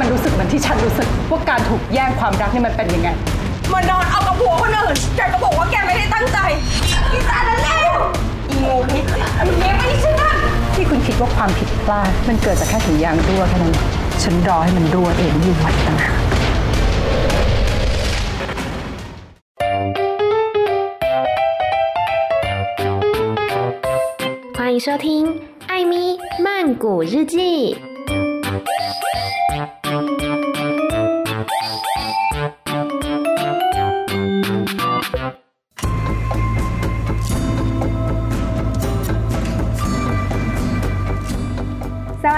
[0.00, 3.08] มันรู้สึกเหมือนที่ฉันรู้สึกว่าการถูกแย่งความรักนี่มันเป็นยังไง
[3.72, 6.38] มันนอนเอากับผัวคนอื่นแกก็บอกว่าแกไม่ได้ตั้งใจ
[7.12, 7.92] อีสานนั่นแลว
[8.48, 9.04] อีโมพิษ
[9.44, 10.30] อีเมไม่ใช่นะ
[10.74, 13.74] ที่คุณคิดว่าความผิดพลาดมันเกิดจากแค่ถุงยางรั่วแค่นั้น
[14.22, 16.16] ฉันรอให้มันรั่วเองอยู่หมัดต่างหาก
[24.56, 25.06] 欢迎收听
[25.70, 25.94] 《艾咪
[26.44, 26.46] 曼
[26.82, 27.36] 谷日记》。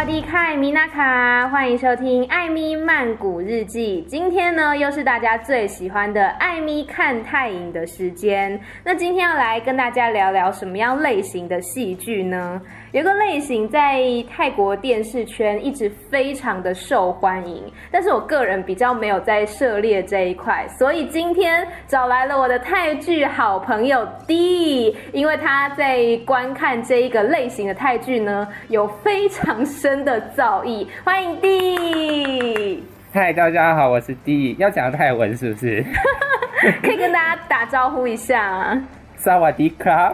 [0.00, 4.02] 瓦迪卡，米娜卡，欢迎收听《艾咪曼谷日记》。
[4.10, 8.58] 今天呢，又是大家最喜欢的艾咪看泰影的时间。
[8.82, 12.58] 那今天要来跟大家聊聊什么样类型的戏剧呢？
[12.92, 30.84] 有个类型在泰国电视圈一直非常的受欢迎，但是我个人比较没有在涉猎这一块，所以今天找来了我的泰剧好朋友 D，因为他在观看这一个类型的泰剧呢，有非常深的造诣。
[31.04, 32.82] 欢迎 D。
[33.12, 35.84] 嗨，大家好，我是 D，要讲泰文是不是？
[36.82, 38.76] 可以跟大家打招呼一下。
[39.14, 40.12] 萨瓦迪卡。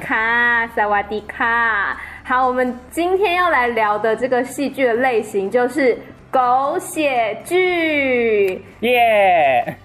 [0.00, 5.96] 卡萨瓦迪卡，好，我们今天要来聊的这个戏剧的类型就是
[6.30, 9.76] 狗血剧，耶！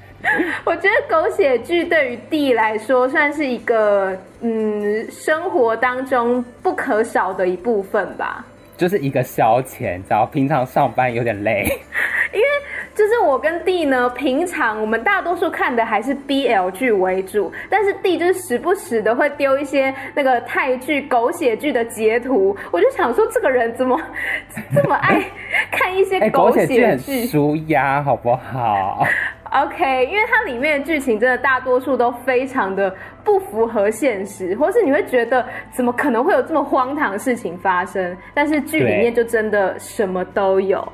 [0.66, 8.46] 我觉得狗血剧对于 D 来说算是一个嗯生活当中不可少的一部分吧，
[8.78, 11.64] 就是一个消遣，只要平常上班有点累，
[12.34, 12.48] 因为。
[13.00, 23.98] 就是我跟弟呢，平常我们大多数看的还是 BL 剧为主，但是弟就是时不时的会丢一些那个泰剧狗血剧的截图，我就想说这个人怎么
[24.76, 25.24] 这么爱
[25.72, 26.84] 看一些狗血剧？
[26.84, 29.08] 欸、很舒压，好不好
[29.50, 32.94] ？OK，因为它里面的剧情真的大多数都非常的
[33.24, 38.18] 不符合现实，或是你会觉得怎么可能会有这么荒唐的事情发生？
[38.34, 40.86] 但是剧里面就真的什么都有。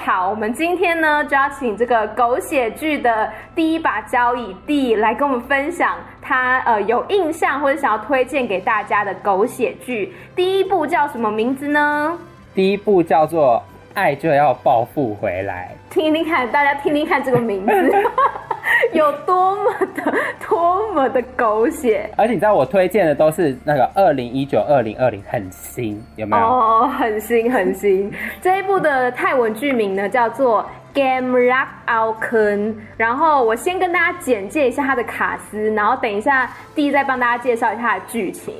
[0.00, 10.14] 好，我们今天呢就要请这个狗血剧的第一把交椅 D 来跟我们分享他呃有印象或者想要推荐给大家的狗血剧。
[10.34, 12.16] 第一部叫什么名字呢？
[12.54, 13.62] 第一部叫做
[13.94, 15.76] 《爱就要报复回来》。
[15.92, 17.72] 听听看，大家听听看这个名字。
[18.92, 20.14] 有多么的
[20.48, 26.44] 多么的狗血，而且你知道我推荐的都是那个二零一九二零二零很新，有没有？
[26.44, 28.12] 哦，很新很新。
[28.40, 30.64] 这一部的泰文剧名呢叫做
[30.94, 38.54] Game Rak Ao Kun，然后我先跟大家简介一下它的卡斯，然后等一下 D 再帮大家介绍一下它的剧情。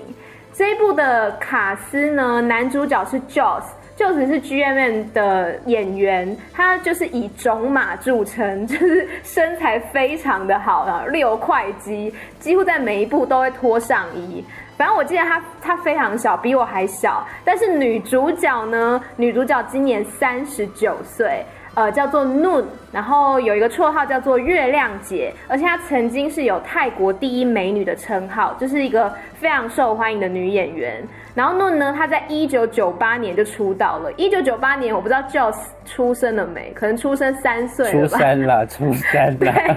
[0.52, 3.62] 这一部的卡斯呢，男主角是 Joss。
[3.98, 14.44] 就是是 GMM 的演员，他就是以种马著称， 就是身材非常的好啊，六块肌，几乎在每一部都会脱上衣。
[14.76, 17.26] 反正我记得他他非常小，比我还小。
[17.44, 21.44] 但是女主角呢，女主角今年三十九岁。
[21.74, 31.02] 呃，叫做 Noon，然后有一个绰号叫做月亮姐，而且她曾经是有泰国第一美女的称号，就是一个非常受欢迎的女演员。
[31.34, 34.10] 然后 Noon 呢，她在一九九八年就出道了。
[34.14, 38.18] 一九九八年，我不知道 Joss 出生了没，可能出生三岁了吧。
[38.18, 39.36] 出生了，出生了。
[39.38, 39.76] 对，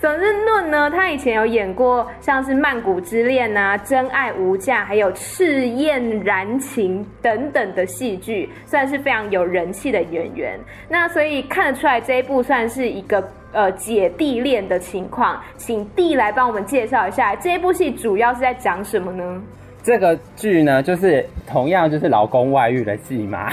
[0.00, 10.58] 总之 Noon 呢，她以前有演过像是《曼谷之恋》啊，《真爱无价》，还有《赤焰燃情》等等的戏剧，算是非常有人气的演员。
[10.86, 19.42] 那所以看得出来，这一部算是一个呃姐弟恋的情况，请弟来帮我们介绍一下这一部戏主要是在讲什么呢？
[19.82, 23.52] 这个剧呢，就是同样就是老公外遇的戏嘛，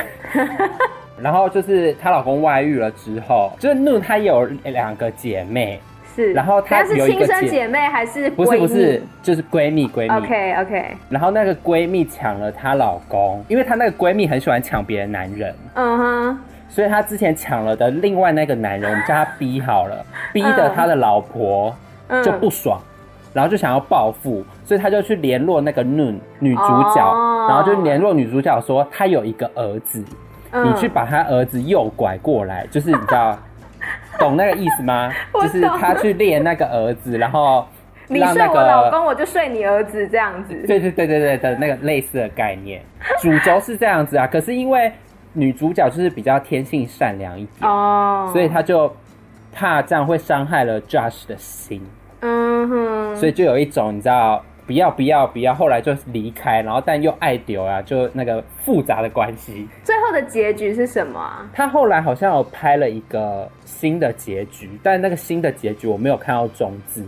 [1.21, 5.77] 然后就是她老公外遇了之后，就是怒她有两个姐妹，
[6.15, 16.39] 是，然后她是亲生姐妹还是不是不是就是闺蜜闺蜜，OK OK，然后那个闺蜜抢了她老公，因为她那个闺蜜很喜欢抢别的男人，嗯哼。
[16.71, 21.75] 所以他之前抢了的另外那个男人，我们叫他 B 好了，逼的他的老婆
[22.23, 22.79] 就不爽，
[23.33, 26.61] 然后就想要报复，所以他就去联络那个 Noon 女主
[26.95, 30.01] 角，然后就联络女主角说他有一个儿子，
[30.53, 33.37] 你去把他儿子诱拐过来，就是你知道，
[34.17, 35.11] 懂那个意思吗？
[35.41, 37.67] 就是他去练那个儿子，然后
[38.07, 40.55] 让那个你睡我老公，我就睡你儿子这样子。
[40.65, 42.81] 对对对对对的那个类似的概念，
[43.21, 44.89] 主轴是这样子啊，可是因为。
[45.33, 48.33] 女主角就是比较天性善良一点哦，oh.
[48.33, 48.93] 所以她就
[49.53, 51.81] 怕这样会伤害了 Josh 的心，
[52.21, 59.67] 嗯哼，所以就有一种你知道不要不要不要，后来就离开，然后但又爱丢啊，就那个复杂的关系。
[59.83, 61.49] 最后的结局是什么啊？
[61.53, 67.05] 他后来好像有拍了一个新的结局，但那个新的结局我没有看到中字。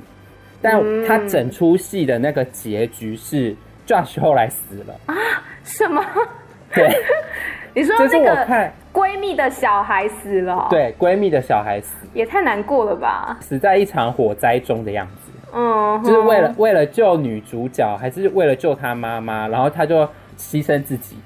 [0.61, 3.53] 但他整出戏的那个结局是
[3.85, 5.15] Josh 后来死了啊？
[5.65, 6.01] 什么？
[6.73, 6.89] 对，
[7.73, 10.67] 你说那个闺蜜的小孩死了？
[10.69, 13.37] 对，闺蜜的小孩死，也太难过了吧？
[13.41, 15.31] 死在一场火灾中的样子。
[15.55, 20.03] 嗯，就是为了为了救女主角，还是为了救她妈妈，然后她就
[20.37, 21.17] 牺牲自己。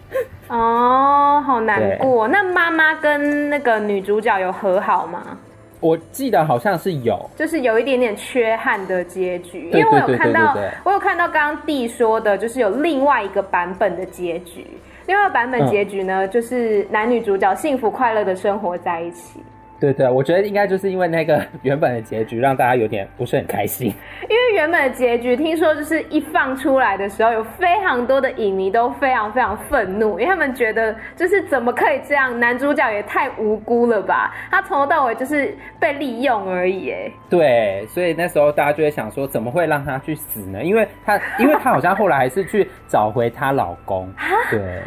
[0.47, 2.27] 哦，好难过。
[2.27, 5.37] 那妈妈跟那个女主角有和好吗？
[5.79, 14.65] 我记得好像是有，就是有一点点缺憾的结局，因为我有看到，我有看到刚刚弟说的，就是有另外一个版本的结局，
[15.07, 19.41] 另外一个版本结局呢，嗯、就是男女主角幸福快乐的生活在一起。
[19.79, 23.93] 对对，我觉得应该就是因为那个原本的结局让大家有点不是很开心。
[24.23, 34.33] 因为原本的结局听说就是一放出来的时候，有非常多的影迷都非常非常愤怒，因为他们觉得就是怎么可以这样，男主角也太无辜了吧？
[34.49, 37.11] 他从头到尾就是被利用而已，哎。
[37.29, 40.63] 对，所以那时候大家就会想说，怎么会让他去死呢？
[40.63, 44.11] 因为他，因为他好像后来还是去找回她老公。
[44.49, 44.81] 对。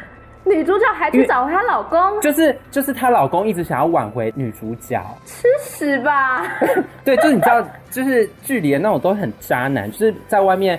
[0.50, 6.44] 女主角还去找回她老公，就是就是她老公一直想要挽回女主角，吃屎吧！
[7.04, 10.78] 对，就是你知道，就是剧里的那种都很渣男，就是在外面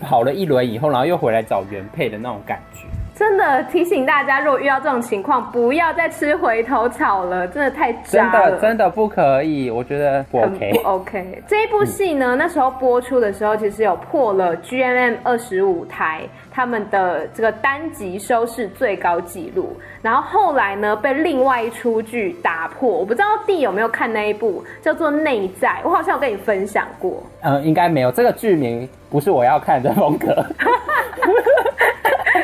[0.00, 2.80] 跑了一轮以后，然后又回来找原配的那种感觉。
[3.14, 8.30] 真的提醒大家，如果遇到这种情况，不要再吃回头草了，真的太渣了。
[8.30, 10.70] 真的真的不可以，我觉得不 OK。
[10.74, 11.42] 不 OK。
[11.46, 19.76] 这一部戏呢，嗯，那时候播出的时候，其实有破了 GMM 二十五台他们的这个单集收视最高纪录。
[20.00, 22.88] 然后后来呢，被另外一出剧打破。
[22.88, 27.22] 我不知道弟有没有看那一部叫做《内在》，我好像有跟你分享过。
[27.42, 28.10] 嗯，应该没有。
[28.10, 30.42] 这个剧名不是我要看的风格。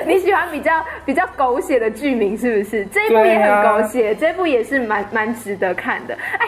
[0.04, 2.84] 你喜欢比较比较狗血的剧名是不是？
[2.86, 6.14] 这一部也很狗血，啊、这一部也是蛮蛮值得看的。
[6.14, 6.46] 哎，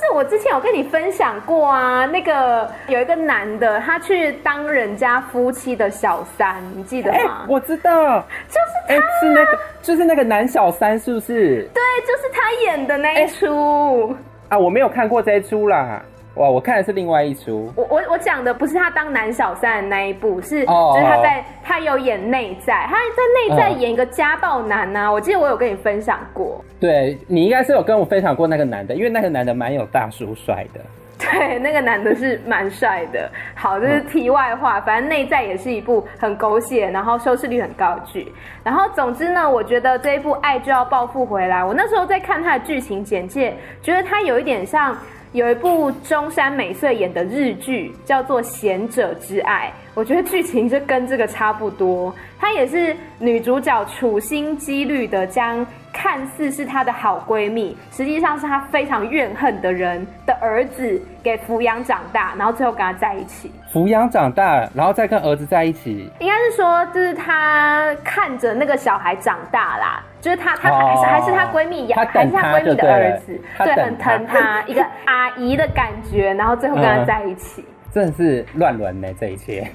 [0.00, 7.18] 是我之前有跟你分享过啊，那个有一个男的，他去当人家夫妻的小三，你记得吗？
[7.18, 11.68] 欸、我知道，就是他、啊欸，是那个，就是那个男小三，是不是？
[11.74, 14.16] 对，就是他演的那一出、欸。
[14.48, 16.02] 啊，我没有看过这一出啦。
[16.34, 17.70] 哇，我看的是另外一出。
[17.74, 25.10] 我我我讲的不是他当男小三的那一部，是就是他在他有演内在，他在内在演一个家暴男啊。
[25.10, 26.64] 我记得我有跟你分享过。
[26.78, 30.80] 对，你应该是有跟我分享过那个男的，因为那个男的蛮有大叔帅的。
[31.18, 33.30] 对，那个男的是蛮帅的。
[33.54, 38.32] 好，这是题外话，反正内在也是一部很狗血，然后收视率很高的剧。
[38.64, 44.96] 然后总之呢，我觉得这一部《爱就要报复回来》，我那时候在看他的剧情简介，觉得他有一点像。
[45.32, 52.12] 有一部中山美穗演的日剧，叫做《贤者之爱》，我觉得剧情就跟这个差不多。
[52.36, 63.52] 她也是女主角处心积虑的将看似是她的好闺蜜，实际上是她非常怨恨的人的儿子给抚养长大，然后最后跟她在一起。
[63.72, 70.02] 抚养长大，然后再跟儿子在一起，应该是说，就是她看着那个小孩长大啦。
[70.20, 79.66] 就是她，她还是还是她闺蜜养，还是她闺蜜的儿子，对，很疼她，一个阿姨的感觉，然后最后跟她在一起，嗯、真的是乱伦呢，这一切。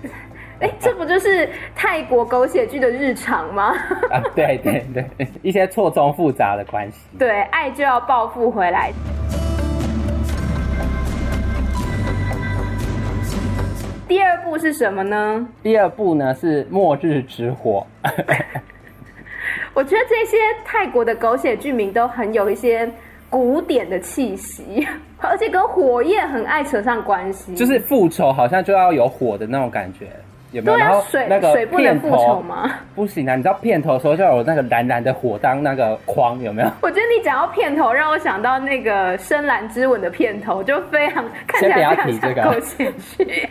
[0.62, 3.74] 哎、欸，这不就是泰国狗血剧的日常吗？
[4.10, 7.10] 啊，对对对，一些错综复杂的关系。
[7.20, 8.92] 对，爱就要报复回来。
[14.08, 15.48] 第二部是什么呢？
[15.62, 17.86] 第二部呢是《末日之火》。
[19.74, 22.90] 我觉得这些泰国的狗血剧名都很有一些
[23.30, 24.88] 古典的气息，
[25.20, 27.54] 而且跟火焰很爱扯上关系。
[27.56, 30.08] 就是复仇好像就要有火的那种感觉，
[30.52, 30.78] 有没有？
[30.78, 32.72] 对啊，然后水那个水不能复仇吗？
[32.96, 33.36] 不行啊！
[33.36, 36.70] 你知道片头的时候就有那个蓝蓝的火当那个框，有没有？
[36.82, 43.50] 我觉得你讲到片头，让我想到那个《深蓝之吻》的片头，就非常看起来非常像狗血剧。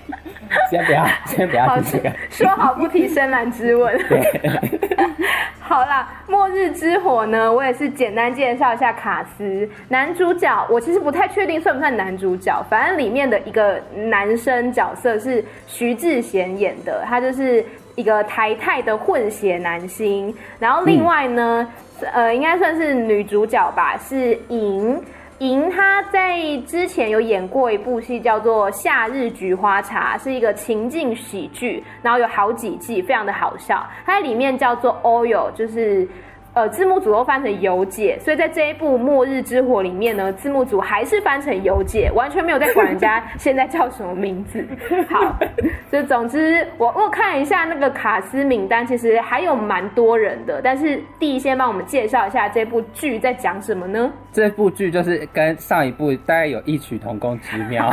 [0.70, 2.12] 先不要，先不要提这个。
[2.30, 3.98] 说好不提深蓝之吻。
[4.08, 4.20] 对。
[5.66, 9.66] 好啦，末日之火呢，我也是简单介绍一下卡斯。
[9.88, 20.32] 男主角我其实不太确定算不算男主角，反正里面的一个男生角色是徐志贤演的，他就是一个台泰的混血男星。
[20.58, 21.66] 然后另外呢，
[22.02, 25.02] 嗯、呃，应该算是女主角吧，是银。
[25.44, 33.86] 银他在之前有演过一部戏，叫做《夏日菊花茶》，是一个情境喜剧，然后有好几季，非常的好笑。
[34.06, 36.08] 它里面叫做 Oil，就是
[36.54, 44.64] 呃字幕组都翻成尤姐，所以在这一部《末日之火》里面呢，字幕组还是翻成尤姐，完全没有在管人家 现在叫什么名字。
[45.10, 45.36] 好，
[45.90, 50.60] 就总之我我看一下那个卡斯名单，其实还有蛮多人的。
[50.62, 54.12] 但是第一先帮我们介绍一下这部剧在讲什么呢？
[54.32, 57.92] 这部剧就是跟上一部大概有异曲同工之妙，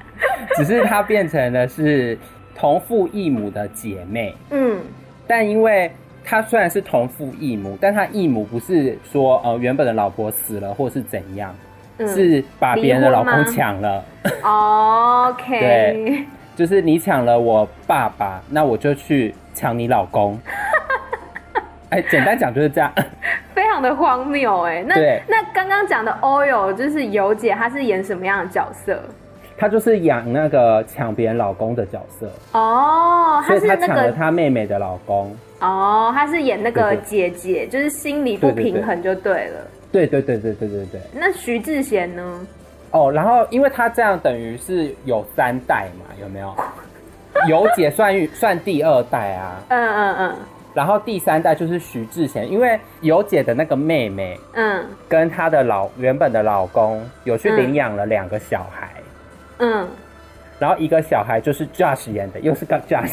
[0.56, 2.18] 只是它变成的是
[2.54, 4.34] 同父异母的姐妹。
[4.48, 4.78] 嗯，
[5.26, 5.92] 但因为。
[6.24, 11.54] 他虽然是同父异母，但他异母不是说呃原本的老婆死了或是怎样，
[11.98, 14.04] 嗯、是把别人的老公抢了。
[14.42, 16.24] OK， 对，
[16.56, 20.38] 就是你抢了我爸爸，那我就去抢你老公。
[21.90, 22.92] 哎、欸，简单讲就是这样，
[23.54, 24.84] 非常的荒谬哎。
[24.86, 24.94] 那
[25.26, 29.00] 那刚刚讲的 Oil 就是尤姐，她是演什么样的角色？
[29.56, 35.34] 她就是养那个抢别人老公的角色哦，所以她抢了她妹妹的老公。
[35.60, 39.60] 哦，她是演那个姐姐，就是心理不平衡就对了。
[39.90, 41.00] 对对对对对对对。
[41.12, 42.46] 那徐志贤呢？
[42.90, 46.54] 哦，然后因为他这样等于是有三代嘛，有没有？
[47.48, 49.62] 有姐算算第二代啊。
[49.68, 50.36] 嗯嗯嗯。
[50.74, 58.88] 然后第三代就是徐志贤，因为尤姐的那个妹妹，嗯，跟她的老原本的老公有去领养了两个小孩，
[59.58, 59.88] 嗯，
[60.58, 63.12] 然后一个小孩就是 Josh 演的，又是个 Josh。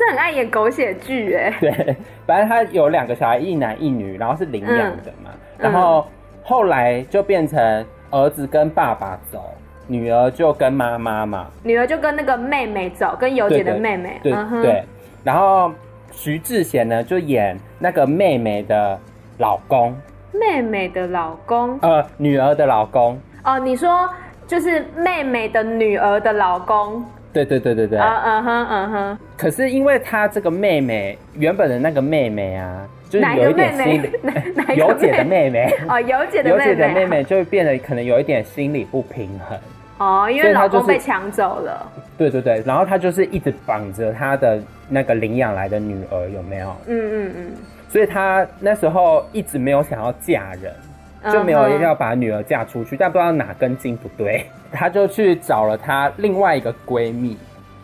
[0.00, 1.52] 是很爱演狗血剧哎。
[1.60, 5.30] 对，反正他有两个小孩，一男一女，然后是领养的嘛。
[5.32, 6.06] 嗯、然后
[6.42, 9.44] 后来就变成儿子跟爸爸走，
[9.86, 11.46] 女儿就跟妈妈嘛。
[11.62, 14.18] 女儿就跟那个妹妹走，跟尤姐的妹妹。
[14.22, 14.82] 对。
[15.22, 15.70] 然后
[16.12, 18.98] 徐志贤呢，就演那个妹妹的
[19.36, 19.94] 老公。
[20.32, 21.78] 妹妹的老公？
[21.82, 23.20] 呃，女儿的老公。
[23.44, 24.08] 哦，你说
[24.46, 27.04] 就是妹妹的女儿的老公。
[27.32, 29.18] 对对对对对，啊嗯哼嗯哼。
[29.36, 34.10] 可是因为她这个妹妹原本的那个妹妹啊，就是有一点心理，
[34.76, 39.58] 尤 姐的妹妹 哦，尤姐的尤姐的妹妹就会变得可能有一点心理不平衡
[39.98, 41.86] 哦，因为老公被抢走了。
[42.18, 44.58] 对对对，然后她就是一直绑着她的
[44.88, 46.76] 那个领养来的女儿，有没有？
[46.86, 47.52] 嗯嗯嗯。
[47.88, 50.72] 所以她那时候一直没有想要嫁人。
[51.32, 57.36] 就没有要把女儿嫁出去，但不知道哪根筋不对， 她就去找了她另外一个闺蜜，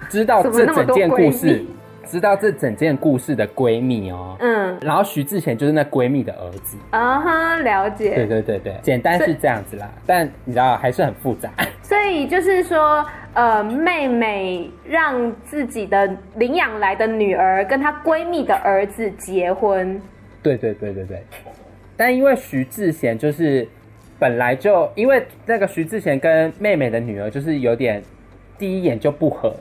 [0.09, 1.65] 知道这整件故事，
[2.07, 4.37] 知道这整件故事的闺蜜哦。
[4.41, 6.77] 嗯，然后徐志贤就是那闺蜜的儿子。
[6.91, 8.15] 啊哈，了解。
[8.15, 11.51] 对对对对，简单是这样子啦，但你知道还是很复杂。
[11.83, 20.01] 所以就是说，呃，妹妹让自己的领养来的女儿跟她闺蜜的儿子结婚。
[20.43, 21.25] 对对对对对。
[21.97, 23.67] 但因为徐志贤就是
[24.19, 28.03] 本来就因为那个徐志贤跟妹妹的女儿就是有点
[28.59, 29.55] 第一眼就不合。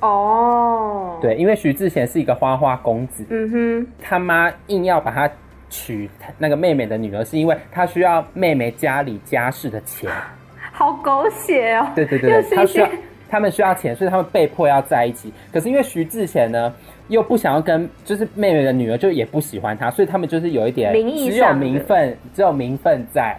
[0.00, 5.30] 哦，对，因为徐志贤是一个花花公子，嗯哼，他妈硬要把他
[5.68, 10.10] 娶那个妹妹的女儿，是因为他需要妹妹家里家事的钱，
[10.72, 12.88] 好狗血哦，对对对， 他需要
[13.28, 15.30] 他们需要钱，所以他们被迫要在一起。
[15.52, 16.74] 可是因为徐志贤呢，
[17.10, 23.38] 又不想要跟，就是妹妹的女儿就也不喜欢他，所以他们就是有一点只有名分，只有名分在，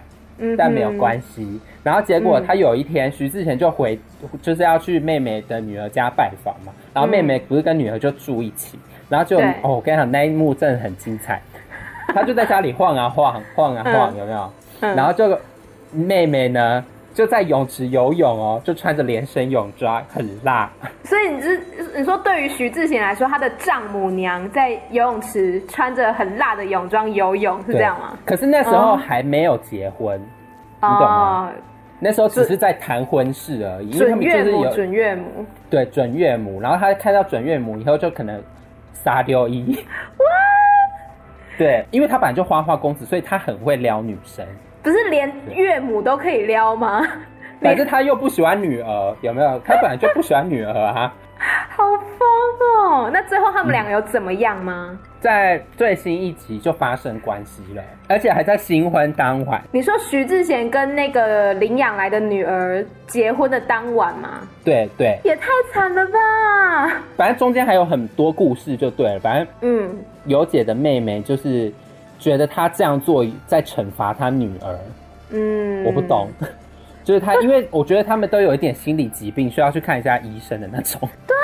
[0.56, 1.58] 但没有关系。
[1.82, 3.98] 然后结果他有一天，徐志贤就回，
[4.40, 6.72] 就是要去妹妹的女儿家拜访嘛。
[6.94, 11.40] 然后妹妹不是跟女儿就住一起，然后就哦，我跟你讲那一幕真的很精彩。
[12.08, 14.52] 他就在家里晃啊晃，晃啊晃， 有没有？
[14.80, 15.38] 然后就
[15.92, 16.84] 妹妹呢？
[17.14, 20.70] 就在泳池游泳哦，就穿着连身泳装，很辣。
[21.04, 21.60] 所以你是
[21.96, 28.16] 你说，对于徐志贤来说，他的丈母娘在游泳池穿着很辣的泳装游泳，是这样吗？
[28.24, 30.18] 可是那时候还没有结婚，
[30.80, 31.46] 哦、你懂吗？
[31.46, 31.52] 哦、
[31.98, 33.90] 那时候只是在谈婚事而已。
[33.96, 35.46] 准岳母，准岳母。
[35.68, 36.60] 对，准岳母。
[36.60, 38.42] 然后他看到准岳母以后，就可能
[38.92, 39.74] 撒丢一。
[39.74, 40.24] 哇！
[41.58, 44.44] 对，因为他本来就花花公子，所以他很会撩女生。
[44.82, 47.06] 不是连岳母都可以撩吗？
[47.62, 49.58] 可是他又不喜欢女儿，有没有？
[49.64, 51.14] 他本来就不喜欢女儿啊。
[51.70, 52.28] 好疯
[52.84, 53.10] 哦！
[53.12, 54.90] 那最后他们两个有怎么样吗？
[54.92, 59.60] 嗯，在最新一集就发生关系了，而且还在新婚当晚。
[59.72, 64.40] 你说徐志贤跟那个领养来的女儿结婚的当晚吗？
[64.64, 67.00] 对对，也太惨了吧！
[67.16, 69.18] 反正中间还有很多故事，就对了。
[69.18, 71.72] 反正嗯，尤姐的妹妹就是。
[72.22, 74.78] 觉得他这样做在惩罚他女儿，
[75.30, 76.28] 嗯，我不懂，
[77.02, 81.00] 就是他，因为我觉得他们都有一点心理疾病，需要去看一下医生的那种。
[81.26, 81.42] 对啊，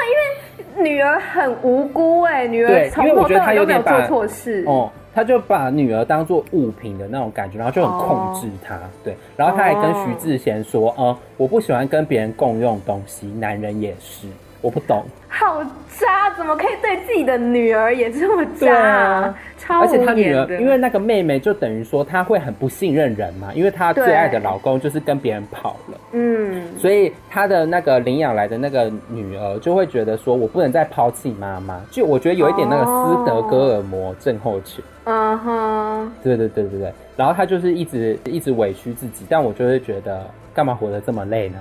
[0.78, 14.28] 因为女儿很无辜哎，女儿从头到尾都没有做错事，哦，他就把女儿当做物品的那种感觉，然后就很控制她，哦、对，然后他还跟徐志贤说，哦、嗯，我不喜欢跟别人共用东西，男人也是。
[14.60, 15.04] 我不懂。
[15.28, 15.62] 好
[15.98, 18.74] 渣，怎么可以对自己的女儿也这么渣？
[18.74, 19.34] 啊？
[19.58, 40.24] 超而且他女儿，因为那个妹妹就等于说她会很不信任人嘛，因为她最爱的老公就是跟别人跑了，嗯，所以她的那个领养来的那个女儿就会觉得说，我不能再抛弃妈妈，就我觉得有一点那个斯德哥尔摩症候群，嗯哼，对对对对对，然后她就是一直一直委屈自己，但我就会觉得
[40.54, 41.58] 干嘛活得这么累呢？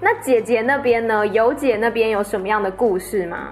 [0.00, 1.26] 那姐姐那边呢？
[1.26, 3.48] 尤姐那边有什么样的故事吗？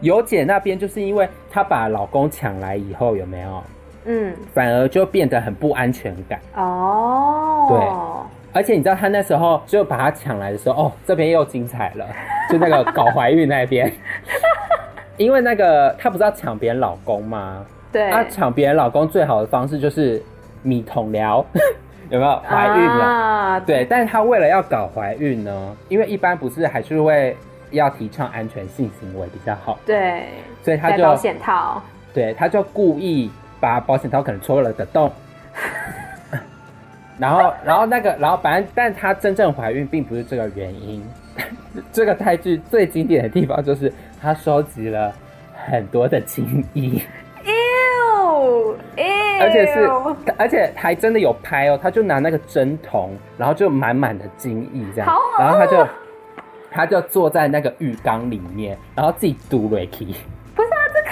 [0.00, 3.62] 尤姐那边就是因为她把老公抢来以后，有没有？
[4.06, 6.40] 嗯，反而就变得很不安全感。
[6.54, 7.78] 哦，对，
[8.52, 12.06] 而且你知道她那时候就把她抢来的时候，哦，这边又精彩了，
[12.50, 13.92] 就那个搞怀孕那边，
[15.18, 17.66] 因为那个她不是要抢别人老公吗？
[17.92, 20.22] 对，她抢别人老公最好的方式就是
[20.62, 21.44] 米桶疗。
[22.10, 23.04] 有没有怀孕了？
[23.04, 27.36] 啊、对，但是他为了要搞怀孕呢，因为一般不是还是会
[27.70, 29.78] 要提倡安全性行为比较好。
[29.84, 30.24] 对，
[30.62, 31.82] 所以他就保险套。
[32.14, 35.10] 对，他就故意把保险套可能戳了个洞，
[37.18, 41.04] 然后，然后那个，然后反正，但他真正怀孕并不是这个原因。
[41.92, 45.12] 这个泰剧最经典的地方就是他收集了
[45.66, 47.02] 很多的精液。
[49.46, 49.90] 而且是，
[50.36, 55.86] 而且还真的有拍哦，他就拿那个针筒，然后就满满的精液这样，然后他就
[56.70, 60.04] 他就坐在那个浴缸里面，然后自己嘟瑞 k
[60.54, 61.08] 不是啊，这个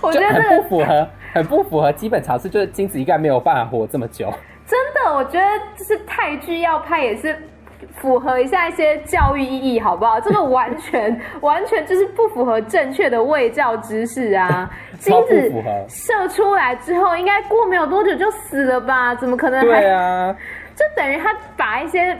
[0.00, 4.32] 我觉得很不符合，很不符合基本常识，就是精子应该没有办法活这么久。
[4.66, 7.36] 真的，我觉得就是泰剧要拍也是。
[7.96, 10.18] 符合一下一些教育意义，好不好？
[10.22, 14.70] 这个完全完全就是不符合正确的卫教知识啊！
[14.98, 15.52] 精子
[15.88, 19.14] 射出来之后，应该过没有多久就死了吧？
[19.14, 19.80] 怎么可能还？
[19.80, 20.36] 对啊，
[20.74, 22.16] 就等于他把一些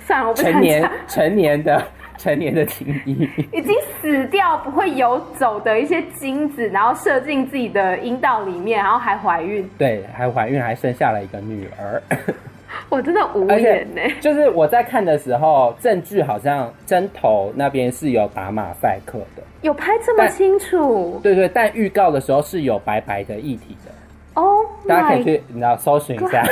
[0.00, 1.82] 算了，我不成年成年的
[2.16, 12.02] 成年的精液，已经死掉不会游走的一些精子，然后射进自己的阴道里面，然后还怀孕，对，还怀孕，还生下了一个女儿。
[12.92, 14.02] 我真的无言呢。
[14.20, 21.18] 就是我在看的时候，证据好像针头那边是有打马赛克的，有拍这么清楚？
[21.22, 23.90] 对，对对，但预告的时候是有白白的液体的。
[24.34, 26.44] 哦，oh、大家可以去你知道搜寻一下，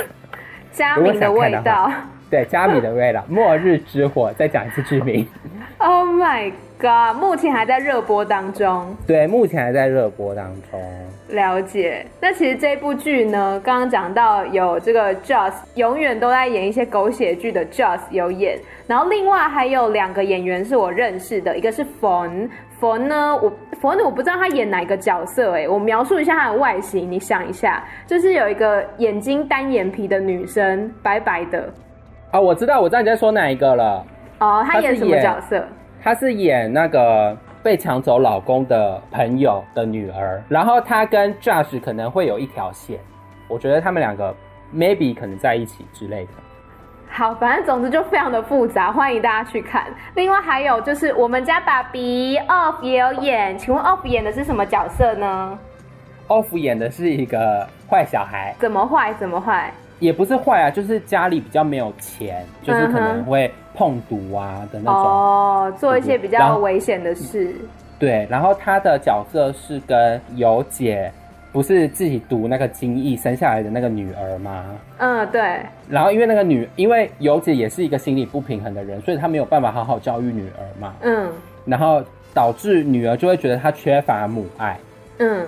[0.73, 1.93] 加米的味道。
[2.31, 4.31] 对，加米的味道，《末日之火》。
[4.35, 5.29] 再讲一次剧名。
[5.83, 7.17] Oh my god！
[7.19, 8.95] 目前还在热播当中。
[9.07, 10.79] 对，目前还在热播当中。
[11.29, 12.05] 了解。
[12.21, 31.61] 那其实这部剧呢，刚刚讲到有这个 Joss，永远都在演一些狗血剧的 Joss 有演，然后另外还有两个演员是我认识的，一个是 Fon，Fon 呢，我 Fon 我不知道他演哪个角色，哎，我描述一下他的外形，你想一下，就是有一个眼睛单眼皮的女生，白白的。
[32.33, 34.05] 啊、哦，我知道，我知道你在说哪一个了。
[34.41, 35.65] 哦，他演什么角色？
[36.03, 42.99] 他是演那个被抢走老公的朋友的女儿，然后他跟 Josh 可能会有一条线，
[43.47, 44.35] 我觉得他们两个
[44.75, 46.31] maybe 可能在一起之类的。
[47.11, 49.89] 好，反正总之就非常的复杂，欢迎大家去看。
[50.15, 55.59] 另外还有就是我们家爸比 Off 也有演，请问 Off 演的是什么角色呢
[56.29, 59.13] ？Off 演的是一个坏小孩，怎么坏？
[59.15, 59.71] 怎么坏？
[60.01, 67.55] 也不是坏啊，就是家里比较没有钱，就是可能会碰毒啊的那种，哦，做一些比较危险的事。
[67.99, 71.13] 对，然后他的角色是跟尤姐，
[71.53, 74.65] 不是自己读那个精液生下来的那个女儿吗？
[74.97, 75.61] 嗯，对。
[75.89, 80.95] 然后因为那个女，因为尤姐也是一个心理不平衡的人，所以她没有办法好好教育女儿嘛。
[81.03, 81.31] 嗯。
[81.67, 84.79] 然后导致女儿就会觉得她缺乏母爱。
[85.19, 85.47] 嗯。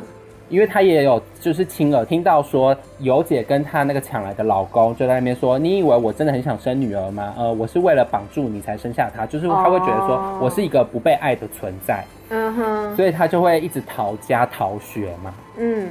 [0.53, 7.33] 因为她也有就是亲耳听到说，尤姐跟她那个抢来的老公就在那边说：“你以为我真的很想生女儿吗？
[7.39, 15.33] 呃，我是为了绑住你才生下她，就是她会觉得说我是一个不被爱的存在。”嗯哼，所以她就会一直逃家逃学嘛。
[15.57, 15.89] 嗯，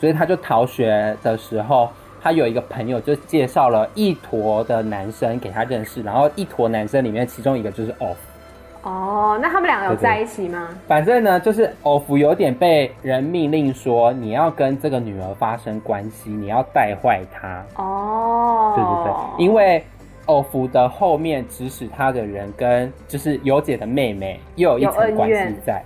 [0.00, 1.90] 所以她就逃学的时候，
[2.22, 8.16] 他有一个朋友就介绍了一坨的男生给他认识，然后一坨男生里面其中一个就是 Off。
[8.82, 10.68] 哦，那他们两个有在一起吗？
[10.70, 17.64] 对对，反正呢，就是欧福有点被人命令说，你要跟这个女儿发生关系，你要带坏她。
[17.76, 19.84] 哦，对对对，因为
[20.26, 25.82] 欧福的后面指使他的人跟就是尤姐的妹妹又有一层关系在。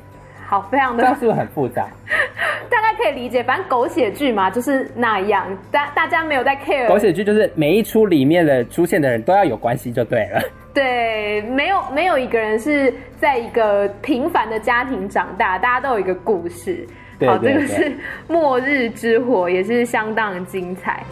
[0.47, 1.89] 好，非常的，这是不是很复杂？
[2.71, 5.47] 大概可以理解，反正狗血剧嘛，就是那样。
[5.71, 6.87] 大大家没有在 care。
[6.89, 10.41] 狗血剧就是每一出里面的出现的人都要有关系就对了。
[10.77, 16.87] 对，没有没有一个人是在一个平凡的家庭长大，大家都有一个故事。
[17.21, 17.83] 好，这个是
[18.29, 21.03] 《末日之火》，也是相当精彩。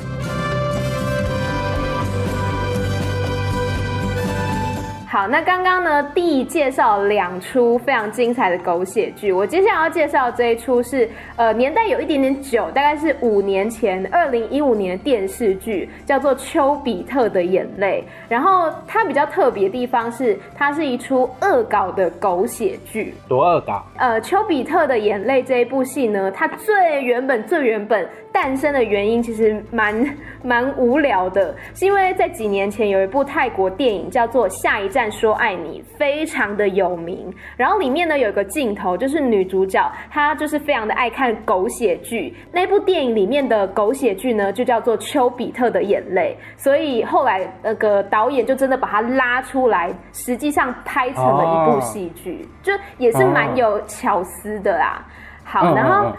[5.15, 18.03] 好，那刚刚呢，第一介绍两出非常精彩的狗血剧，我接下来要介绍这一出是呃年代有一点点久，大概是五年前，二零一五年的电视剧，叫做《丘比特的眼泪》。
[18.29, 23.15] 然后它比较特别的地方是，它是一出恶搞的狗血剧。
[23.29, 23.87] 多恶搞？
[23.97, 29.95] 呃，《丘比特的眼泪》这一部戏呢，它最原本最原本诞生的原因其实蛮
[30.43, 35.09] 蛮无聊的，是因为在几年前有一部泰国电影叫做《下一站》。
[35.15, 55.07] 说爱你非常的有名，然后里面呢有一个镜头，就是女主角她就是非常的爱看狗血剧，那部电影里面的狗血剧呢就叫做《丘比特的眼泪》，所以后来那个导演就真的把它拉出来，实际上拍成了一部戏剧，就也是蛮有巧思的啦。
[55.45, 56.13] 好，然后。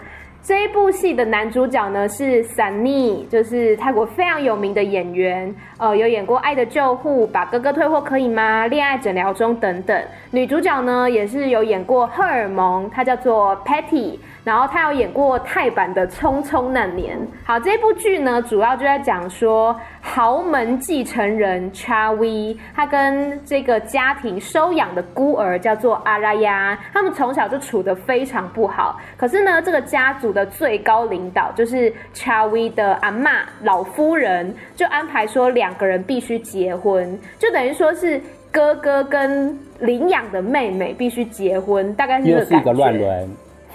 [0.46, 10.00] 这一部戏的男主角呢是 Sunny，就是泰国非常有名的演员，呃，有演过《爱的救护》、《把哥哥退货可以吗》、《恋爱诊疗中》等等。
[10.30, 14.20] 女主角呢也是有演过《荷尔蒙》，她叫做 Patty。
[14.46, 17.18] 然后他有演过泰版的《匆匆那年》。
[17.44, 29.00] 好，这部剧呢，主要就在讲说豪门继承人 Chawi，他跟这个家庭收养的孤儿叫做阿拉亚，他们从小就处得非常不好。
[29.16, 38.20] 可是呢，这个家族的最高领导就是 Chawi 的阿妈老夫人，就安排说两个人必须结婚，就等于说是
[38.52, 42.52] 哥哥跟领养的妹妹必须结婚，大概是这个感觉。
[42.52, 43.28] 又是一个乱伦。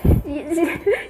[0.26, 0.46] 也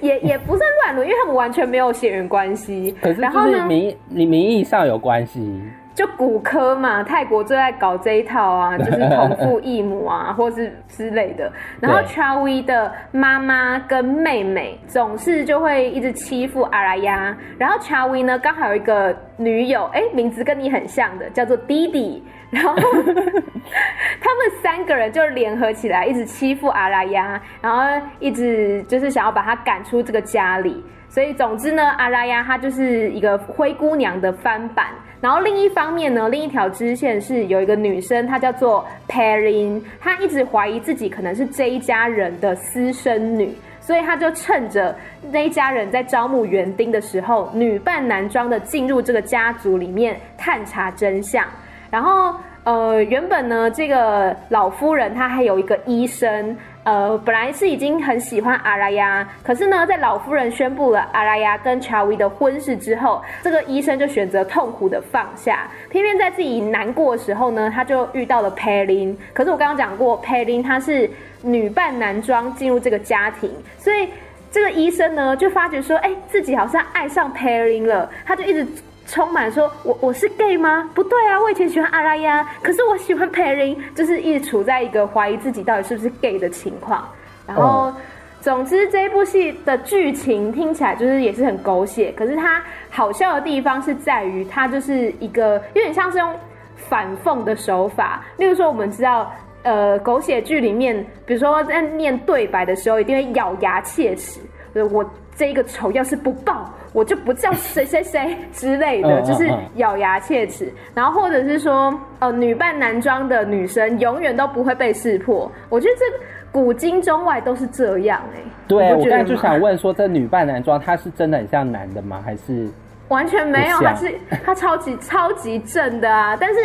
[0.00, 2.94] 也也不算乱伦，因为他们完全没有血缘关系。
[3.00, 5.62] 可是，就是名你名义上有关系，
[5.94, 11.50] 就骨科嘛，泰国最爱搞这一套啊，就是同父 异母啊，或是之类的。
[11.80, 22.22] 然后 Chawi 的妈妈跟妹妹总是就会一直欺负阿拉亚，然后 Chawi 呢刚好有一个女友，哎、欸，名字跟你很像的，叫做弟弟。
[22.52, 30.84] 然后他们三个人就联合起来，一直欺负阿拉亚，然后一直就是想要把他赶出这个家里。
[31.08, 34.86] 所以总之呢，阿拉亚她就是一个灰姑娘的翻版。
[35.20, 44.94] 然后另一方面呢，另一条支线是有一个女生，她叫做 Perrin，她一直怀疑自己可能是这一家人的私生女，所以她就趁着
[45.30, 51.46] 那一家人在招募园丁的时候，女扮男装的进入这个家族里面探查真相。
[51.92, 69.14] 然后，呃，原本呢，这个老夫人她还有一个医生，呃，本来是已经很喜欢阿拉亚，可是呢，在老夫人宣布了阿拉亚跟查维的婚事之后，这个医生就选择痛苦的放下，偏偏在自己难过的时候呢，他就遇到了佩林。
[69.34, 71.10] 可是我刚刚讲过，佩林她是
[71.42, 74.08] 女扮男装进入这个家庭，所以
[74.50, 78.66] 这个医生呢就发觉说，哎，自己好像爱上佩林了，他就一直。
[79.06, 80.88] 充满说，我我是 gay 吗？
[80.94, 87.06] 不对啊，我以前喜欢阿拉呀，可是我喜欢 Perrin，就是一直处在一个怀疑自己到底是不是 gay 的情况。
[87.46, 87.96] 然后，哦、
[88.40, 96.34] 总之这一部戏的剧情听起来就是也是很狗血，可是它好笑的地方是在于它就是一个有点像是用
[96.76, 98.24] 反讽的手法。
[98.38, 99.30] 例如说，我们知道，
[99.64, 104.40] 呃，狗血剧里面，比如说在念对白的时候，一定会咬牙切齿，
[104.74, 105.04] 我。
[105.34, 110.72] 这一个仇要是不报，我就不叫谁谁谁之类的，就是咬牙切齿。
[110.94, 115.50] 然后或者是说，呃，女扮男装的女生永远都不会被识破。
[115.68, 116.04] 我觉得这
[116.52, 118.44] 古今中外都是这样哎、欸。
[118.68, 122.22] 对，我刚才就想问说，这女扮男装，她是真的很像男的吗？
[122.24, 122.68] 还是
[123.08, 123.78] 完全没有？
[123.78, 124.14] 她是
[124.44, 126.36] 她超级超级正的啊！
[126.38, 126.60] 但是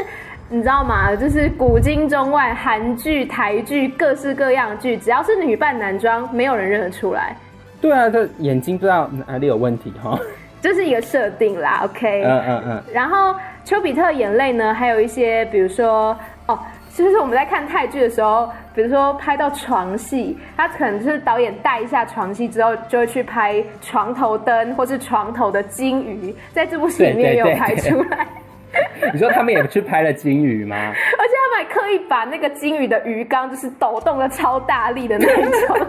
[0.49, 1.15] 你知道吗？
[1.15, 7.35] 就是古今中外，韩剧、台剧，各式各样的剧，只要是女扮男装，没有人认得出来。
[7.79, 10.19] 对啊，这眼睛不知道哪里有问题哈，
[10.61, 12.23] 这是一个设定啦，OK。
[12.23, 12.83] 嗯嗯嗯。
[12.91, 16.57] 然后丘比特眼泪呢，还有一些，比如说哦，
[16.93, 28.27] 就是我们在看泰剧的时候，比如说拍到床戏，他可能就是导演带一下床戏之后，就会去拍床头灯或是床头的金鱼，在这部戏里面也有拍出来。
[28.71, 30.75] 对对对对你说他们也去拍了金鱼吗？
[30.89, 35.27] 而且他们还刻意把那个金鱼的鱼缸就是抖动的超大力的那
[35.67, 35.87] 种。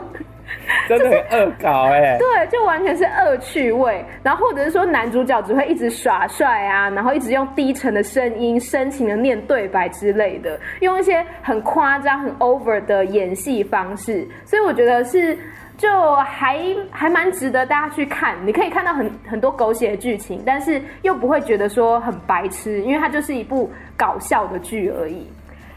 [0.89, 4.05] 真的很恶搞哎、对，就完全是恶趣味。
[4.23, 14.27] 然后或者是说男主角只会一直耍帅啊，然后一直用低沉的声音深情的念对白之类的，用一些很夸张、很 over 的演戏方式。
[14.45, 15.37] 所以我觉得是
[15.77, 16.59] 就还
[16.91, 18.35] 还蛮值得大家去看。
[18.45, 25.27] 你可以看到很很多狗血的剧情，但是又不会觉得说很白痴，因为它就是一部搞笑的剧而已。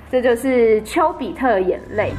[0.09, 2.11] 这就是丘比特眼泪。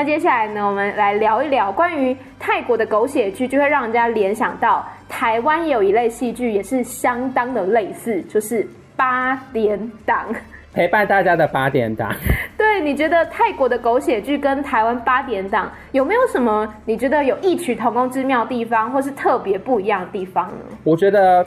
[0.00, 10.24] 那接下来呢，我们来聊一聊关于泰国的狗血剧，就会让人家联想到台湾也有一类戏剧，也是相当的类似，就是八点档。
[10.72, 12.10] 陪伴大家的八点档。
[12.56, 20.78] 对，你觉得泰国的狗血剧跟台湾八点档有没有什么你觉得有异曲同工之妙的地方，或是特别不一样的地方呢？
[20.82, 21.46] 我觉得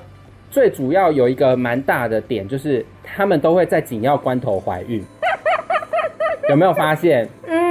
[0.52, 5.04] 最主要有一个蛮大的点，就是他们都会在紧要关头怀孕。
[6.50, 7.28] 有没有发现？
[7.48, 7.62] 嗯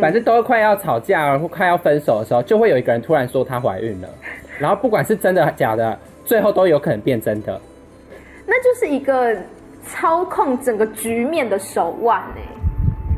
[0.00, 4.08] 反正都快要吵架或快要分手的时候，就会有一个人突然说她怀孕了，
[4.58, 7.60] 然后不管是真的假的，最后都有可能变真的。
[8.46, 9.36] 那就是一个。
[9.88, 12.40] 操控整个局面的手腕呢？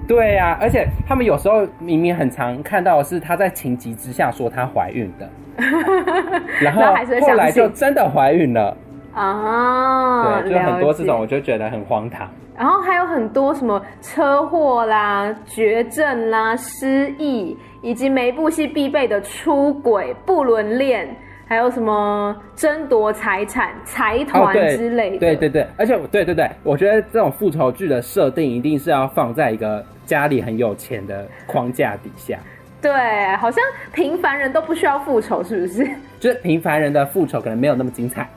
[0.07, 5.31] 对呀、啊，而且他们有时候明明很常看到的是她在情急之下说她怀孕的，
[6.61, 6.83] 然后
[7.23, 8.77] 后来就真的怀孕了
[9.19, 10.41] 啊！
[10.43, 12.29] 对，就很多这种，我就觉得很荒唐。
[12.57, 21.09] 然后还有很多什么车祸啦、绝症啦、失忆，以及每一部戏必备的出轨、不伦恋。
[21.47, 25.17] 还有什么争夺财产、财团之类的？
[25.17, 32.39] 哦、对，对对对，而且对对对，我觉得这种复仇剧的设定一定是要放在一个家里很有钱的框架底下。
[32.83, 32.93] 对，
[33.37, 35.89] 好像平凡人都不需要复仇，是不是？
[36.21, 38.29] 就是平凡人的复仇可能没有那么精彩。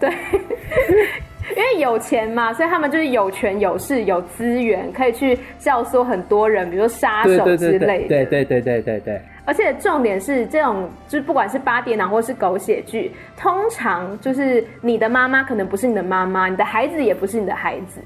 [0.00, 0.10] 对，
[1.56, 8.08] 因为有钱嘛，所以他们就是有权有势有资源，可以去教唆很多人，比如说杀手之类的。
[8.08, 9.20] 对对对对对对对。
[9.44, 18.00] 而且重点是，这种就是不管是八点档或是狗血剧，通常就是你的妈妈可能不是你的妈妈，你的孩子也不是你的孩子，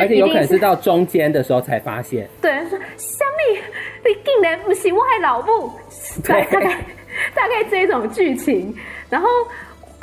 [0.00, 2.28] 而且有可能是到中间的时候才发现。
[2.42, 3.60] 对，说虾米，
[4.04, 5.70] 你竟然不是我的老母，
[6.26, 6.60] 大概
[7.32, 8.74] 大概这种剧情，
[9.08, 9.28] 然后。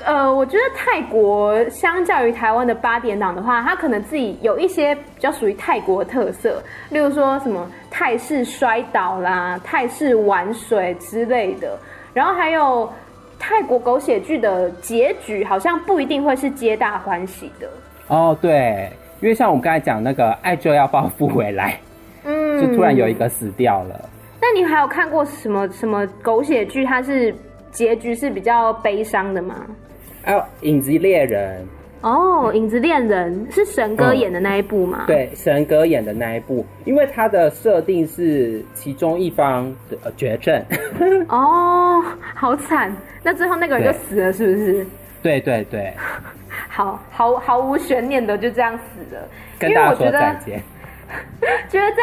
[0.03, 11.77] 呃，我觉得泰国相较于台湾的八点档的话，它可能自己有一些比较属于泰国特色，例如说什么泰式摔倒啦、泰式玩水之类的。
[12.13, 12.91] 然后还有
[13.39, 17.67] 泰国狗血剧的结局，好像不一定会是皆大欢喜的。
[18.07, 18.89] 哦，对，
[19.21, 21.79] 因为像我们刚才讲那个爱就要报复回来，
[22.25, 24.09] 嗯，就突然有一个死掉了。
[24.41, 26.85] 那你还有看过什么什么狗血剧？
[26.85, 27.33] 它是
[27.75, 29.67] 结局是比较悲伤的吗？
[30.23, 31.63] 还有影子猎人
[32.01, 35.05] 哦，影子恋人是神哥演的那一部吗？
[35.05, 40.63] 嗯、对，神哥演的那一部，因为他的设定是其中一方的绝症。
[41.29, 42.01] 哦，
[42.33, 42.95] 好惨！
[43.21, 44.87] 那最后那个人就死了，是不是？
[45.21, 45.93] 对对对，
[46.69, 49.21] 好毫毫无悬念的就这样死了。
[49.59, 50.61] 跟大家说再见。
[51.69, 52.01] 觉得在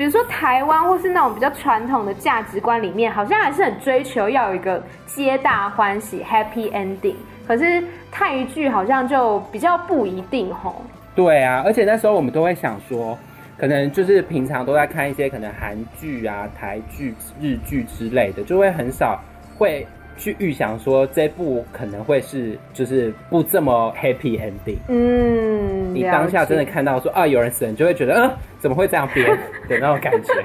[0.00, 7.16] 比如说台湾或是那种比较传统的价值观里面，好像还是很追求要有一个皆大欢喜 （happy ending）。
[7.46, 10.82] 可是泰剧好像就比较不一定吼。
[11.14, 13.18] 对啊，而且那时候我们都会想说，
[13.58, 19.20] 可能就是平常都在看一些可能韩剧啊、台剧、日剧之类的，就会很少
[19.58, 19.86] 会
[20.20, 24.76] 去预想说这部可能会是就是不这么 happy ending。
[24.88, 29.26] 嗯，你当下真的看到说啊有人死了，你就会觉得嗯、呃、怎么会这样编
[29.66, 30.32] 的那种感觉。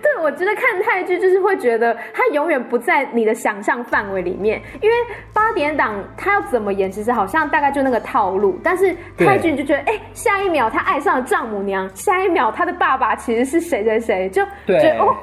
[0.00, 4.96] 对，我觉得看泰剧就是会觉得它永远不在你的想象范围里面，因为
[5.32, 8.58] 八点档它要怎么演，其实好像大概就那个套路。
[8.62, 15.16] 但是泰剧就觉得，哎，下一秒他爱上了丈母娘，下一秒他的爸爸其实是谁谁谁，就觉得哦，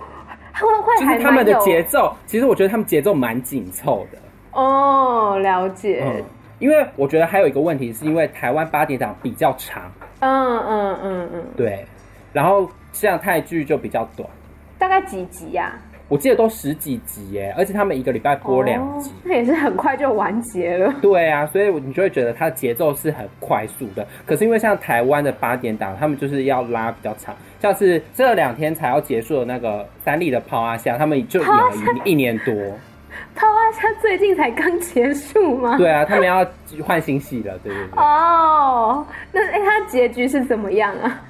[0.53, 1.23] 会会还蛮有。
[1.23, 4.17] 他们的节奏，其实我觉得他们节奏蛮紧凑的。
[4.51, 6.03] 哦，了解。
[6.05, 6.23] 嗯，
[6.59, 9.91] 因为我觉得还有一个问题，是因为台湾八点档比较长。
[10.19, 11.85] 嗯嗯嗯嗯，对。
[12.33, 14.29] 然后像泰剧就比较短。
[14.77, 15.90] 大概几集呀、啊？
[16.11, 20.93] 我记得都十几集耶，而且他们一个礼拜播两集，那、哦、也是很快就完结了。
[21.01, 24.05] 对啊，所以你就会觉得它的节奏是很快速的。
[24.25, 31.71] 可是因为像台湾的八点档，他们就是要拉比较长，像是这两天才要结束的那个三立的《抛阿夏》，他们就演了
[32.03, 32.53] 一一年多。
[33.33, 35.77] 《抛阿夏》最近才刚结束吗？
[35.77, 36.45] 对啊，他们要
[36.83, 38.03] 换新戏了，对对对。
[38.03, 41.21] 哦，那哎，它结局是怎么样啊？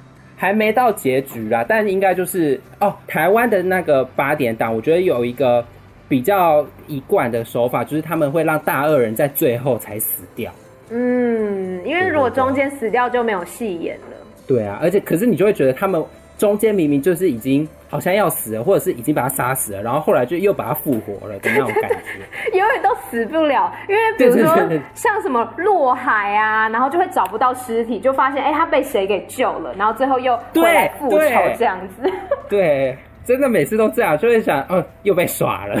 [0.42, 5.64] 还没到结局啦，但应该就是哦，台湾的那个八点档，我觉得有一个
[6.08, 10.52] 比较一贯的手法，就是他们会让大恶人在最后才死掉。
[10.90, 14.16] 嗯，因为如果中间死掉就没有戏演了。
[14.44, 16.04] 对啊，而且可是你就会觉得他们。
[16.38, 23.70] 中间明明就是已经好像要死了，或者是已经把他杀死了，然后后来就又把他复活了的那种感觉，永远都死不了。
[23.86, 24.56] 因为比如说
[24.94, 31.18] 像什么落海啊，然后就会找不到尸体，就发现哎、欸、他被谁给救了，然后最后又回来复仇
[31.58, 32.10] 这样子。
[32.48, 35.78] 对，真的每次都这样，就会想，哦，又被耍了。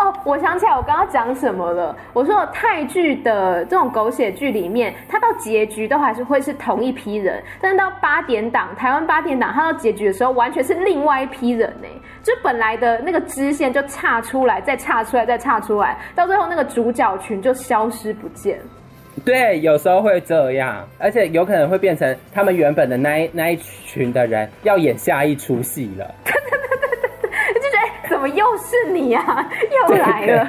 [0.00, 1.94] 哦，我想起来我刚刚讲什么了。
[2.14, 11.88] 我说泰剧的这种狗血剧里面，它到结局都还是会是同一批人，但是到八点档，台湾八点档，它到结局的时候完全是另外一批人呢。
[12.22, 18.58] 就本来的那个支线就岔出来，再岔出来，再岔出来，到最后那个主角群就消失不见。
[19.22, 26.14] 对，有时候会这样，而且有可能会变成他们原本的那一那一群的人要演下一出戏了。
[26.24, 29.48] 对对对对对，就觉得怎么又是你啊？
[29.88, 30.48] 又来了。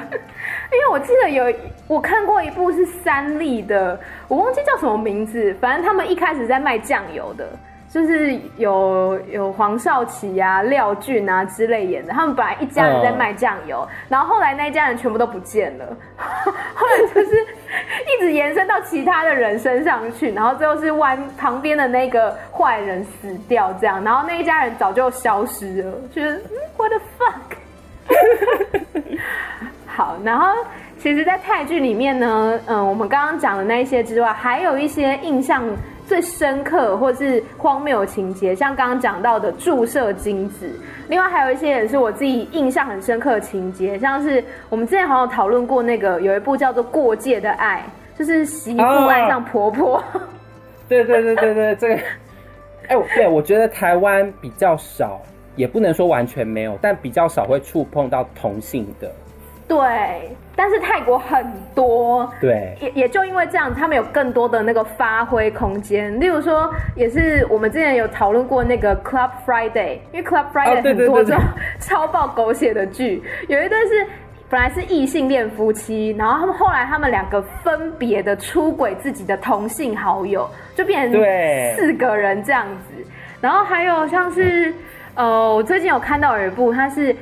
[0.72, 1.52] 因为我记得有
[1.86, 7.46] 我看过一部是三立的，我忘记叫什么名字，反正他们一开始在卖酱油的。
[7.92, 15.84] 就是有有黄少祺啊、廖俊啊之类演的，他们本来一家人在卖酱油，嗯、然后后来那一家人全部都不见了，
[16.16, 26.42] 后来就是一直延伸到其他的人身上去，然后最后是弯旁边的那个坏人死掉这样，然后那一家人早就消失了，就是
[26.78, 27.58] What the fuck？
[29.86, 30.46] 好，然后
[30.98, 35.62] 其实，在泰剧里面呢，嗯，我们刚刚讲的那一些之外，还有一些印象。
[36.04, 40.68] 最深刻或是荒谬情节，像刚刚讲到的注射精子，
[41.08, 47.82] 另外还有一些也是我自己印象很深刻的情节，像是我们之前好像讨论过那个有一部叫做《过界的爱》，
[48.18, 49.94] 就是媳妇爱上婆婆。
[50.12, 50.22] Oh,
[50.86, 51.94] 对对对对对，这个，
[52.88, 55.22] 哎，对，我觉得台湾比较少，
[55.56, 59.10] 也不能说完全没有，但比较少会触碰到同性的。
[59.68, 66.20] 对，但是泰国很多，对，也也就因为这样，他们有更多的那个发挥空间。
[66.20, 71.42] 例如说，也是我们之前有讨论过那个 Club Friday，因为 Club Friday 很多这种
[71.80, 74.06] 超爆狗血的剧，有一对是
[74.50, 81.18] 本来是异性恋夫妻，然后他们后来他们两个分别的出轨自己的同性好友，就变成
[81.76, 83.06] 四个人这样子。
[83.40, 84.72] 然后还有像是，
[85.14, 87.14] 呃，我最近有看到有一部，它是。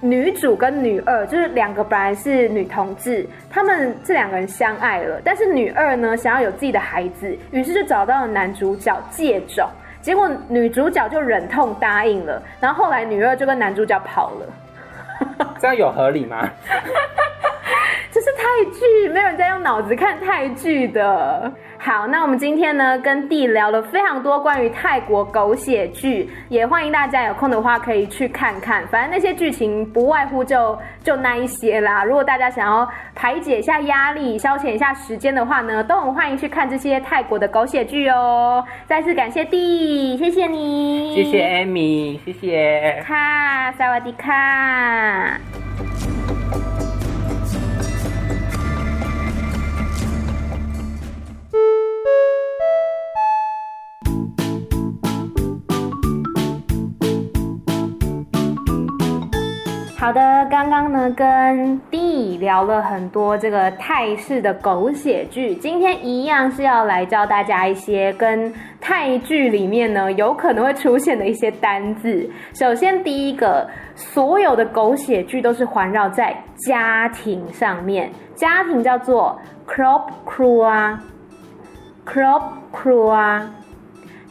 [0.00, 9.68] 女主跟女二就是两个本来是女同志，他们这两个人相爱了，但是女二呢想要有自己的孩子，于是就找到了男主角借种，
[10.00, 16.48] 结果女主角就忍痛答应了，然后后来女二就跟男主角跑了， 这样有合理吗？
[18.12, 21.52] 这是泰剧，没有人在用脑子看泰剧的。
[21.80, 28.86] 好，那我们今天呢，跟弟聊了非常多关于泰国狗血剧，也欢迎大家有空的话可以去看看。
[28.88, 32.04] 反正那些剧情不外乎就就那一些啦。
[32.04, 38.62] 如果大家想要排解一下压力、消遣一下时间的话呢，都很欢迎去看这些泰国的狗血剧哦。
[38.86, 43.02] 再次感谢弟，谢谢你，谢谢艾米谢谢。
[43.06, 45.40] 卡，萨瓦迪卡。
[60.08, 72.26] 好的，刚刚呢跟 D 聊了很多这个泰式的狗血剧，今天一样是要来教大家一些跟泰剧里面呢有可能会出现的一些单字。
[72.54, 81.04] 首先第一个，所有的狗血剧都是环绕在家庭上面，家庭叫做 Crop Crew 啊
[82.06, 83.46] ，Crop Crew 啊。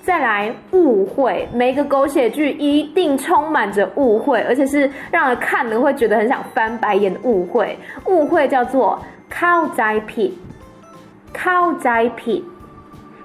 [0.08, 7.78] 再来误会，每个狗血剧一定充满着误会，而且是让人看了会觉得很想翻白眼的误会。
[8.06, 8.98] 误会叫做
[9.30, 10.40] 靠斋皮，
[11.34, 12.42] 靠斋皮，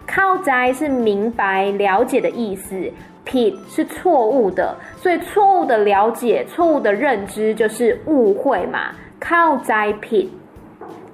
[0.09, 2.75] 靠斋是明白了解的意思，
[3.23, 8.90] 皮是错误的，所以错误的了解、错误的认知就是误会嘛。
[9.21, 10.29] 靠斋皮。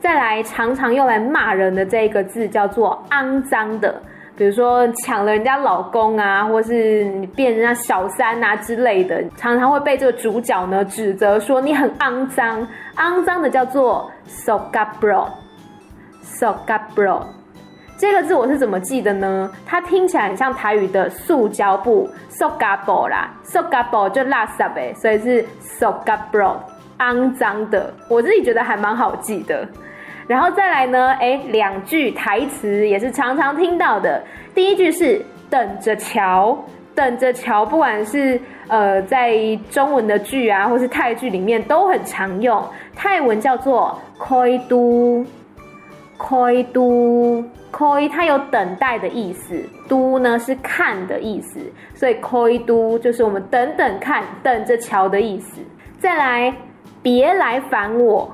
[0.00, 4.00] 再来常常用来骂人的这个字叫做肮脏的。
[4.38, 17.22] 比如说抢了人家老公啊，或是你变人家小三啊之类的，常常会被这个主角呢指责说你很肮脏，肮脏的叫做 sogabro，sogabro，
[17.98, 19.50] 这个字我是怎么记的呢？
[19.66, 25.44] 它听起来很像台语的塑胶布 sogabo 啦，sogabo 就垃圾呗，所以是
[25.80, 26.54] sogabro，
[27.00, 29.66] 肮脏的，我自己觉得还蛮好记的。
[30.28, 34.22] 然后再来呢，哎，两句台词也是常常听到的。
[34.54, 36.56] 第一句是“等着瞧”，
[36.94, 38.38] 等着瞧，不管是
[38.68, 39.34] 呃在
[39.70, 42.62] 中文的剧啊，或是泰剧里面都很常用。
[42.94, 51.58] 泰文叫做 “koi du”，“koi du”，“koi” 它有等待的意思，“du” 呢是看的意思，
[51.94, 55.62] 所以 “koi du” 就是我们等等看、等着瞧的意思。
[55.98, 56.52] 再来，
[57.02, 58.30] 别来烦我。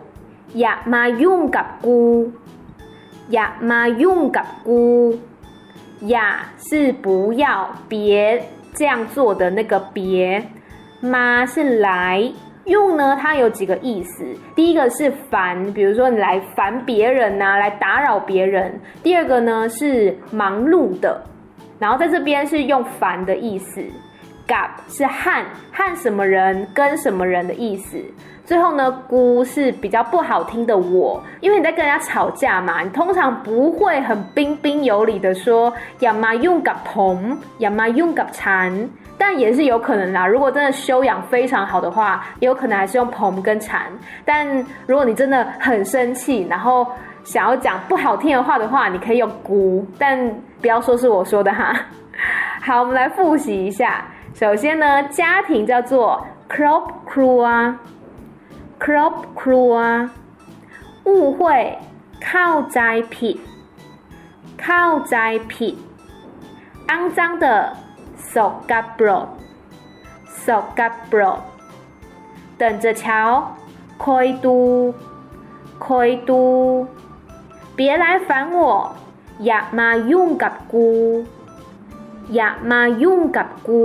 [0.55, 2.31] 呀，妈用个姑，
[3.31, 5.19] 呀，妈用个姑，
[6.03, 8.41] 呀是不要别
[8.73, 10.45] 这样做的那个别，
[11.01, 12.33] 妈是来
[12.67, 14.25] 用呢，它有几个意思，
[14.55, 18.71] 第一个是烦，比如说你来烦别人呐，来打扰别人；
[19.03, 21.21] 第二个呢是忙碌的，
[21.81, 23.83] 然后在这边是用烦的意思
[24.47, 27.99] ，gap 是和和什么人跟什么人的意思。
[28.45, 30.77] 最后呢，姑是比较不好听的。
[30.77, 38.71] 我，因为你在跟人家吵架嘛，你通常不会很彬彬有礼的说“呀妈用个朋，呀妈用个禅”，
[39.17, 40.27] 但也是有可能啦。
[40.27, 43.87] 如果真的修养非常好的话，有可能还是用朋跟禅。
[44.27, 44.47] 但
[44.87, 46.87] 如果你真的很生气，然后
[47.25, 50.19] 想要讲不好听的话的话，你可以用姑，但
[50.61, 51.75] 不要说是我说的哈。
[52.61, 54.05] 好，我们来复习一下。
[54.35, 57.75] 首先呢，家庭叫做 “crop crew” 啊。
[58.85, 59.73] ครอบครัว
[61.09, 61.41] 误会
[62.27, 62.81] เข้าใจ
[63.15, 63.37] ผิด
[64.63, 65.17] เข้าใจ
[65.53, 65.75] ผิด
[66.91, 67.47] อังจังเด
[68.33, 68.35] ส
[68.71, 69.29] กปรก
[70.45, 70.47] ส
[70.79, 70.81] ก
[71.11, 71.41] ปรก
[72.61, 73.05] 等着瞧
[74.05, 74.59] คอยดู
[75.87, 76.43] คอยดู
[77.77, 78.59] 别来烦我
[79.45, 80.89] อย่ามายุ่งกับกู
[82.35, 83.85] อย่ามายุ่งกับกู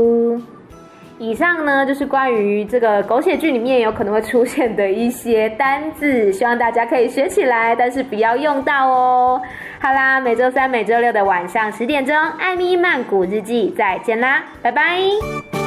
[1.19, 9.41] 以上呢，就是关于这个狗血剧里面有可能会出现的一些单字，希望大家可以学起来，但是不要用到哦。
[9.81, 15.58] 好啦，每周三、每周六的晚上十点钟，艾米曼谷日记，再见啦，拜拜。